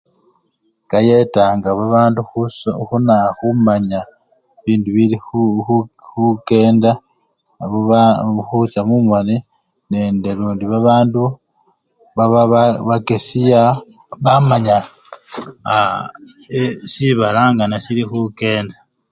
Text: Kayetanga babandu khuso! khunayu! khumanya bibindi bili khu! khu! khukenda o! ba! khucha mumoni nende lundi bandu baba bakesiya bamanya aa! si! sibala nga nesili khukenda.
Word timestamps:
Kayetanga 0.89 1.69
babandu 1.79 2.21
khuso! 2.29 2.69
khunayu! 2.87 3.31
khumanya 3.37 4.01
bibindi 4.61 4.89
bili 4.95 5.17
khu! 5.25 5.41
khu! 5.65 5.75
khukenda 6.07 6.91
o! 7.75 7.77
ba! 7.89 8.01
khucha 8.47 8.79
mumoni 8.89 9.35
nende 9.91 10.29
lundi 10.39 10.65
bandu 10.87 11.23
baba 12.17 12.41
bakesiya 12.87 13.61
bamanya 14.23 14.77
aa! 15.71 16.03
si! 16.51 16.61
sibala 16.93 17.41
nga 17.53 17.65
nesili 17.67 18.03
khukenda. 18.09 18.77